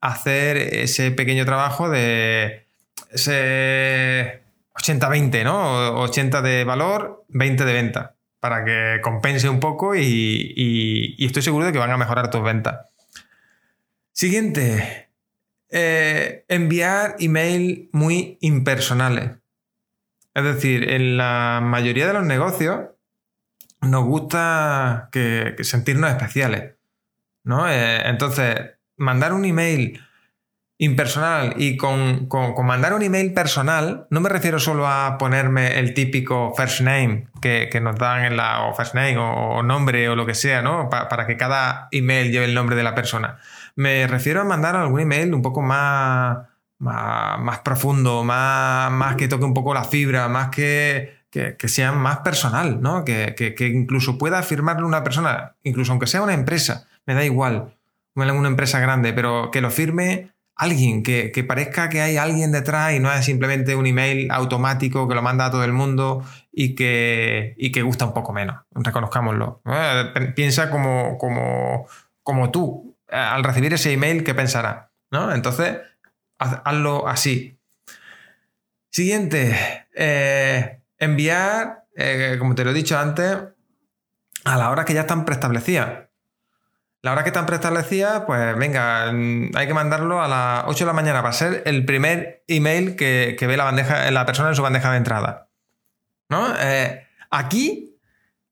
[0.01, 2.65] hacer ese pequeño trabajo de
[3.11, 4.41] ese
[4.77, 6.01] 80-20, ¿no?
[6.01, 11.71] 80 de valor, 20 de venta, para que compense un poco y, estoy seguro de
[11.71, 12.87] que van a mejorar tus ventas.
[14.11, 15.09] Siguiente,
[15.69, 19.31] eh, enviar email muy impersonales.
[20.33, 22.89] Es decir, en la mayoría de los negocios
[23.81, 26.75] nos gusta que, sentirnos especiales.
[27.43, 27.69] ¿no?
[27.69, 28.55] Eh, entonces,
[28.97, 30.01] mandar un email
[30.79, 32.27] impersonal y con,
[32.63, 37.69] mandar un email personal, no me refiero solo a ponerme el típico first name que,
[37.81, 40.89] nos dan en la o first name o, nombre o lo que sea, ¿no?
[40.89, 43.39] para que cada email lleve el nombre de la persona
[43.77, 46.39] me refiero a mandar algún email un poco más,
[46.79, 52.17] más, profundo, más, más, que toque un poco la fibra, más que, que, sea más
[52.17, 53.05] personal, ¿no?
[53.05, 57.75] Que, incluso pueda firmarle una persona, incluso aunque sea una empresa, me da igual,
[58.15, 62.99] una empresa grande, pero que lo firme alguien, que, parezca que hay alguien detrás y
[62.99, 67.53] no es simplemente un email automático que lo manda a todo el mundo y que,
[67.57, 69.61] y que gusta un poco menos, reconozcámoslo.
[69.65, 71.87] Eh, piensa como, como,
[72.23, 74.91] como tú, eh, al recibir ese email, ¿qué pensará?
[75.11, 75.33] ¿No?
[75.33, 75.77] Entonces,
[76.39, 77.59] hazlo así.
[78.91, 81.85] Siguiente, eh, enviar,
[82.39, 83.37] como te lo he dicho antes,
[84.43, 86.06] a la hora que ya están preestablecidas.
[87.07, 90.87] La hora que están preestablecidas, pues venga, mm, hay que mandarlo a las 8 de
[90.87, 94.61] la mañana para ser el primer email que, ve la, bandeja, la persona en su
[94.61, 95.47] bandeja de entrada.
[96.29, 96.45] ¿No?
[97.31, 97.97] aquí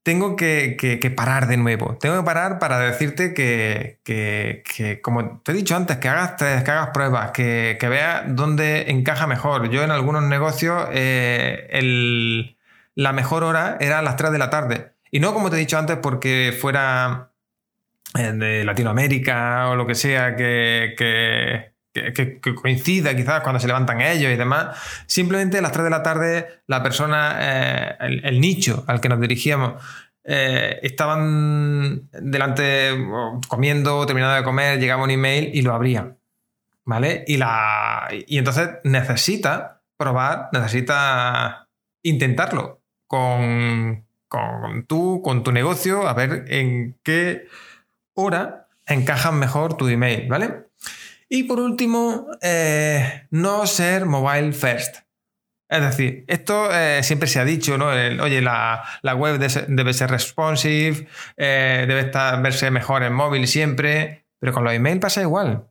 [0.03, 1.97] tengo que, parar de nuevo.
[1.99, 6.91] Tengo que parar para decirte que, como te he dicho antes, que hagas que hagas
[6.93, 9.69] pruebas, que, veas dónde encaja mejor.
[9.69, 12.55] Yo en algunos negocios eh,
[12.95, 14.93] la mejor hora era a las 3 de la tarde.
[15.11, 17.34] Y no como te he dicho antes porque fuera eh,
[18.15, 21.73] de Latinoamérica o lo que sea, que, que,
[22.56, 24.78] coincida quizás cuando se levantan ellos y demás.
[25.06, 29.19] Simplemente a las 3 de la tarde la persona, eh, el, nicho al que nos
[29.19, 29.82] dirigíamos,
[30.23, 32.91] eh, estaban delante
[33.47, 36.17] comiendo, terminando de comer, llegaba un email y lo abrían.
[36.88, 37.23] ¿Vale?
[37.28, 41.67] Y, la, y entonces necesita probar, necesita
[42.04, 47.47] intentarlo con, con, tú, con tu negocio, a ver en qué
[48.15, 50.65] hora encajan mejor tu email, ¿vale?
[51.30, 54.97] Y por último, eh, no ser mobile first.
[55.67, 57.88] Es decir, esto eh, siempre se ha dicho, ¿no?
[57.88, 58.84] oye, la,
[59.15, 64.73] web debe ser responsive, eh, debe estar, verse mejor en móvil siempre, pero con los
[64.73, 65.67] emails pasa igual.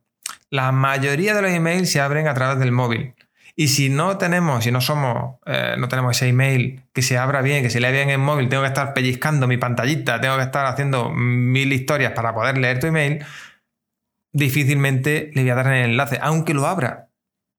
[0.51, 3.15] La mayoría de los emails se abren a través del móvil.
[3.57, 5.39] Y si no tenemos, si no somos,
[5.79, 8.63] no tenemos ese email que se abra bien, que se lea bien en móvil, tengo
[8.65, 12.89] que estar pellizcando mi pantallita, tengo que estar haciendo mil historias para poder leer tu
[12.89, 13.25] email,
[14.35, 17.09] difícilmente le voy a dar el enlace, aunque lo abra,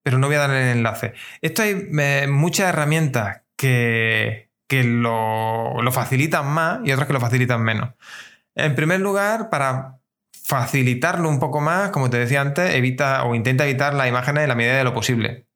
[0.04, 1.14] pero no voy a dar el enlace.
[1.42, 7.64] Esto hay eh, muchas herramientas que, lo, lo, facilitan más y otras que lo facilitan
[7.64, 7.94] menos.
[8.54, 10.00] En primer lugar, para
[10.44, 14.50] facilitarlo un poco más, como te decía antes, evita o intenta evitar las imágenes en
[14.50, 15.48] la medida de lo posible.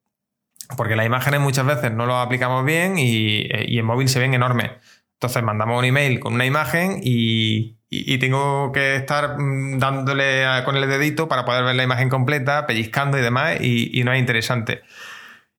[0.78, 4.34] Porque las imágenes muchas veces no lo aplicamos bien y, y en móvil se ven
[4.34, 4.72] enormes.
[5.20, 7.76] Entonces mandamos un email con una imagen y,
[8.20, 13.18] tengo que estar mm, dándole con el dedito para poder ver la imagen completa, pellizcando
[13.18, 14.82] y demás, y, no es interesante.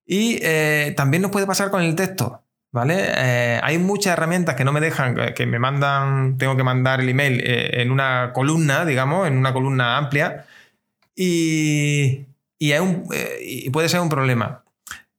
[0.03, 2.41] Y eh, también nos puede pasar con el texto.
[2.73, 2.95] ¿Vale?
[3.17, 7.09] Eh, hay muchas herramientas que no me dejan, que me mandan, tengo que mandar el
[7.09, 10.45] email eh, en una columna, digamos, en una columna amplia,
[11.15, 12.25] y,
[12.57, 14.63] y puede ser un problema.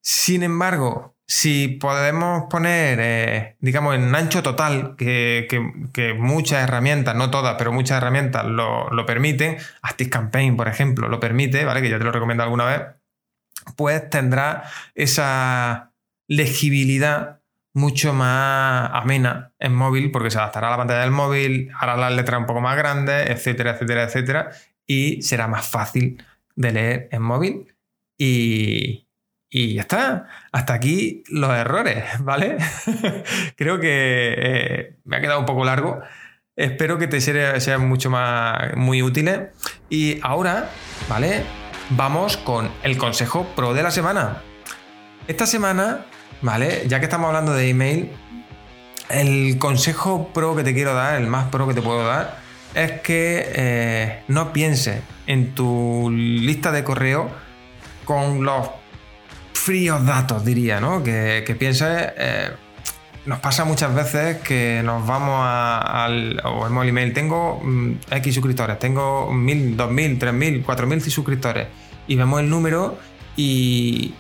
[0.03, 5.47] Sin embargo, si podemos poner, eh, digamos, en ancho total, que,
[6.19, 9.57] muchas herramientas, no todas, pero muchas herramientas lo, permiten,
[10.11, 11.81] Campaign, por ejemplo, lo permite, ¿vale?
[11.81, 12.81] Que ya te lo recomiendo alguna vez,
[13.77, 15.93] pues tendrá esa
[16.27, 17.41] legibilidad
[17.73, 22.13] mucho más amena en móvil, porque se adaptará a la pantalla del móvil, hará las
[22.13, 24.51] letras un poco más grandes, etcétera, etcétera, etcétera,
[24.87, 26.23] y será más fácil
[26.57, 27.75] de leer en móvil.
[28.19, 29.07] Y,
[29.55, 30.27] y ya está.
[30.51, 32.57] Hasta aquí los errores, ¿vale?
[33.57, 36.01] Creo que eh, me ha quedado un poco largo.
[36.57, 39.41] Espero que te sean mucho más muy útiles.
[39.89, 40.71] Y ahora,
[41.09, 41.45] ¿vale?
[41.91, 44.43] Vamos con el consejo pro de la semana.
[45.29, 46.07] Esta semana,
[46.41, 46.85] ¿vale?
[46.89, 48.11] Ya que estamos hablando de email,
[49.11, 52.39] el consejo pro que te quiero dar, el más pro que te puedo dar,
[52.75, 57.31] es que eh, no pienses en tu lista de correo
[58.05, 58.82] con los
[59.63, 61.05] fríos datos, diría, ¿no?
[61.05, 62.51] Que, que pienses, eh,
[63.27, 68.81] nos pasa muchas veces que nos vamos al o el email, tengo mm, X suscriptores,
[68.81, 71.69] tengo 1000, 2000, 3000, 4000 suscriptores
[72.09, 72.99] y vemos el número
[73.37, 74.15] y,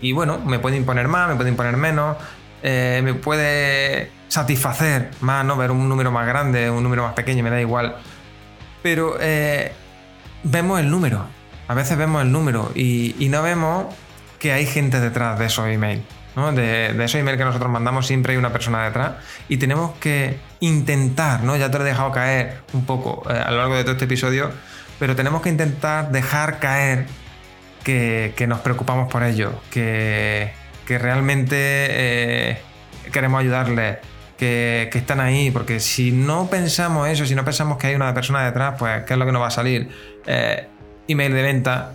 [0.00, 2.16] y bueno, me puede imponer más, me puede imponer menos,
[2.62, 5.58] eh, me puede satisfacer más, ¿no?
[5.58, 7.96] Ver un número más grande, un número más pequeño, me da igual.
[8.82, 9.72] Pero eh,
[10.42, 11.26] vemos el número,
[11.68, 13.94] a veces vemos el número y no vemos
[14.38, 16.02] que hay gente detrás de esos emails.
[16.36, 16.52] ¿no?
[16.52, 19.12] De, esos emails que nosotros mandamos siempre hay una persona detrás
[19.48, 21.56] y tenemos que intentar, ¿no?
[21.56, 24.04] ya te lo he dejado caer un poco eh, a lo largo de todo este
[24.04, 24.50] episodio,
[24.98, 27.06] pero tenemos que intentar dejar caer
[27.82, 30.52] que, nos preocupamos por ellos, que,
[30.88, 32.58] realmente eh,
[33.12, 33.98] queremos ayudarles,
[34.36, 38.44] que, están ahí, porque si no pensamos eso, si no pensamos que hay una persona
[38.44, 39.88] detrás, pues ¿qué es lo que nos va a salir?
[40.26, 40.66] Eh,
[41.08, 41.92] email de venta,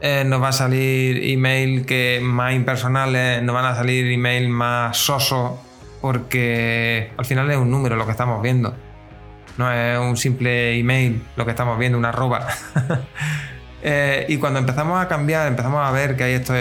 [0.00, 4.96] eh, nos va a salir email que más impersonales, nos van a salir email más
[4.96, 5.52] sosos,
[6.00, 8.74] porque al final es un número lo que estamos viendo.
[9.56, 12.46] No es un simple email lo que estamos viendo, una arroba.
[13.80, 16.56] Eh, y cuando empezamos a cambiar, empezamos a ver que hay estos,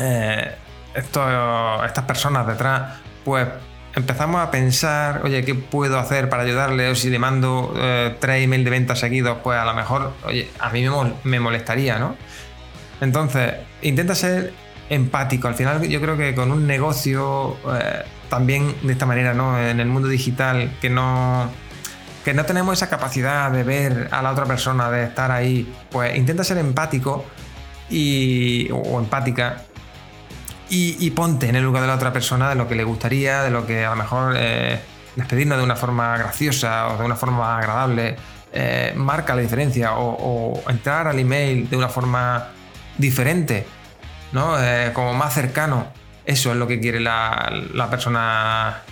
[0.00, 0.54] eh,
[0.94, 3.48] estos estas personas detrás, pues
[3.94, 6.88] empezamos a pensar, oye, ¿qué puedo hacer para ayudarle?
[6.90, 10.50] O si le mando eh, tres emails de venta seguidos, pues a lo mejor, oye,
[10.58, 10.84] a mí
[11.24, 12.16] me, molestaría, ¿no?
[13.00, 14.52] Entonces, intenta ser
[14.88, 15.48] empático.
[15.48, 19.58] Al final, yo creo que con un negocio, eh, también de esta manera, ¿no?
[19.58, 21.50] En el mundo digital, que no.
[22.24, 26.14] Que no tenemos esa capacidad de ver a la otra persona, de estar ahí, pues
[26.18, 27.24] intenta ser empático
[27.88, 29.64] y, o empática
[30.70, 33.50] y, ponte en el lugar de la otra persona, de lo que le gustaría, de
[33.50, 34.80] lo que a lo mejor eh,
[35.16, 38.16] despedirnos de una forma graciosa o de una forma agradable
[38.52, 42.48] eh, marca la diferencia o, entrar al email de una forma
[42.98, 43.66] diferente,
[44.32, 44.62] ¿no?
[44.62, 45.88] Eh, como más cercano.
[46.24, 48.82] Eso es lo que quiere la, persona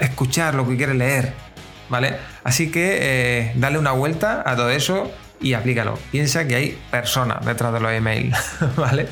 [0.00, 1.32] escuchar, lo que quiere leer,
[1.88, 2.16] ¿vale?
[2.42, 5.96] Así que dale una vuelta a todo eso y aplícalo.
[6.10, 8.36] Piensa que hay personas detrás de los emails,
[8.76, 9.08] ¿vale?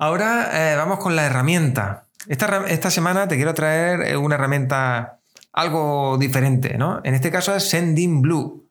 [0.00, 2.06] Ahora eh, vamos con la herramienta.
[2.26, 5.20] Esta, semana te quiero traer eh, una herramienta
[5.52, 7.02] algo diferente, ¿no?
[7.04, 8.66] En este caso es Sending Blue.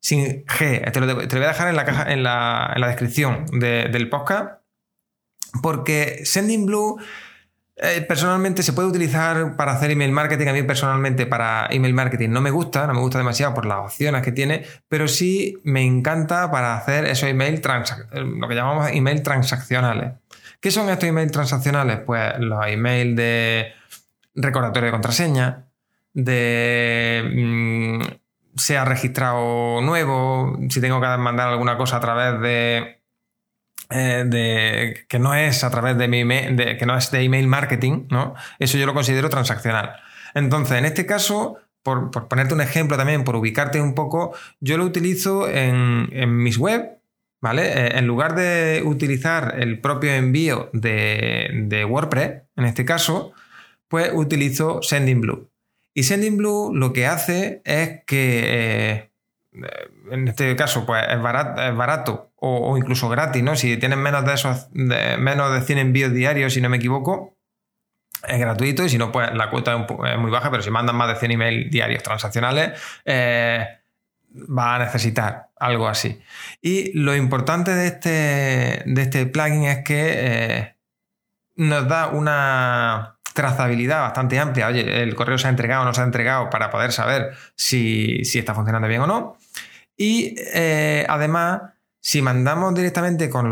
[0.00, 0.90] Sin G.
[0.90, 4.60] Te lo, voy a dejar en la, caja, en la, descripción del podcast.
[5.62, 6.98] Porque Sending Blue
[7.76, 10.48] eh, personalmente se puede utilizar para hacer email marketing.
[10.48, 13.78] A mí personalmente para email marketing no me gusta, no me gusta demasiado por las
[13.78, 17.62] opciones que tiene, pero sí me encanta para hacer esos email
[18.12, 20.14] lo que llamamos email transaccionales.
[20.60, 22.00] ¿Qué son estos emails transaccionales?
[22.00, 23.72] Pues los emails de
[24.34, 25.68] recordatorio de contraseña,
[26.14, 33.00] de mm, se ha registrado nuevo, si tengo que mandar alguna cosa a través de,
[33.90, 37.22] eh, de que no es a través de mi email, de, que no es de
[37.22, 38.34] email marketing, ¿no?
[38.58, 39.96] Eso yo lo considero transaccional.
[40.34, 44.84] Entonces, en este caso, por, ponerte un ejemplo también, por ubicarte un poco, yo lo
[44.84, 46.97] utilizo en, en mis web
[47.40, 47.66] ¿vale?
[47.66, 53.32] Eh, en lugar de utilizar el propio envío de, WordPress, en este caso,
[53.88, 55.48] pues utilizo Sendinblue.
[55.94, 59.10] Y Sendinblue lo que hace es que, eh,
[60.10, 63.56] en este caso, pues es barato, o, incluso gratis, ¿no?
[63.56, 67.38] Si tienes menos de esos, menos de 100 envíos diarios, si no me equivoco,
[68.26, 71.08] es gratuito y si no, pues la cuota es, muy baja, pero si mandan más
[71.08, 73.77] de 100 emails diarios transaccionales, eh,
[74.34, 76.20] va a necesitar algo así.
[76.60, 80.76] Y lo importante de este, de este plugin es que eh,
[81.56, 84.68] nos da una trazabilidad bastante amplia.
[84.68, 88.20] Oye, el correo se ha entregado o no se ha entregado para poder saber si,
[88.22, 89.36] está funcionando bien o no.
[89.96, 91.62] Y eh, además,
[92.00, 93.50] si mandamos directamente con,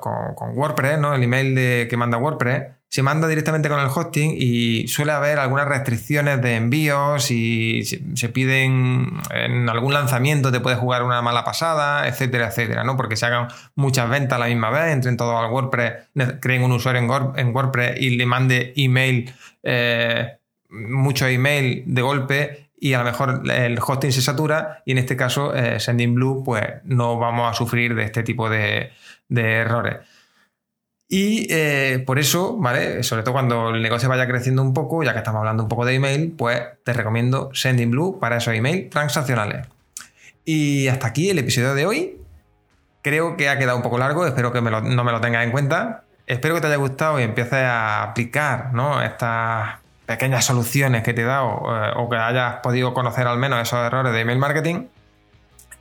[0.00, 1.14] con, WordPress, ¿no?
[1.14, 5.38] el email de, que manda WordPress, se manda directamente con el hosting y suele haber
[5.38, 11.44] algunas restricciones de envíos y se piden en algún lanzamiento te puede jugar una mala
[11.44, 12.96] pasada, etcétera, etcétera, ¿no?
[12.96, 16.08] Porque se hagan muchas ventas a la misma vez, entren todos al WordPress,
[16.40, 17.00] creen un usuario
[17.36, 19.32] en, WordPress y le mande email,
[19.62, 20.38] eh,
[20.68, 25.16] mucho email de golpe y a lo mejor el hosting se satura y en este
[25.16, 28.90] caso eh, Sending Blue pues no vamos a sufrir de este tipo de
[29.28, 29.98] errores.
[31.12, 33.02] Y eh, por eso, ¿vale?
[33.02, 35.84] Sobre todo cuando el negocio vaya creciendo un poco, ya que estamos hablando un poco
[35.84, 39.66] de email, pues te recomiendo Sending Blue para esos emails transaccionales.
[40.44, 42.16] Y hasta aquí el episodio de hoy.
[43.02, 46.04] Creo que ha quedado un poco largo, espero que no me lo tengas en cuenta.
[46.28, 48.70] Espero que te haya gustado y empieces a aplicar
[49.02, 53.60] estas pequeñas soluciones que te he dado eh, o que hayas podido conocer al menos
[53.60, 54.86] esos errores de email marketing.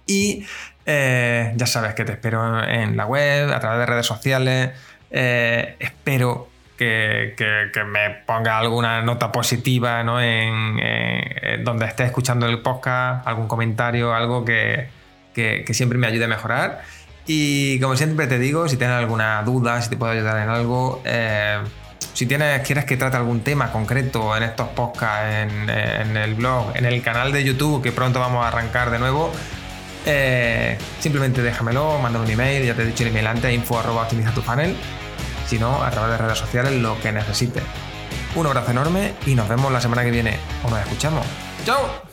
[0.07, 0.47] Y
[0.87, 4.71] eh, ya sabes que te espero en la web, a través de redes sociales
[5.11, 7.35] eh, espero que,
[7.85, 10.21] me ponga alguna nota positiva ¿no?
[10.21, 14.87] en, donde esté escuchando el podcast, algún comentario, algo que,
[15.71, 16.81] siempre me ayude a mejorar.
[17.25, 21.01] Y como siempre te digo, si tienes alguna duda, si te puedo ayudar en algo,
[21.05, 21.59] eh,
[22.13, 26.85] si tienes, quieres que trate algún tema concreto en estos podcasts, en, el blog, en
[26.85, 29.31] el canal de YouTube, que pronto vamos a arrancar de nuevo,
[30.05, 34.03] eh, simplemente déjamelo, mándame un email, ya te he dicho el email antes, info arroba
[34.03, 34.75] optimiza tu panel
[35.49, 37.63] sino a través de redes sociales lo que necesites.
[38.35, 41.25] Un abrazo enorme y nos vemos la semana que viene o nos escuchamos.
[41.65, 42.08] ¡Chao!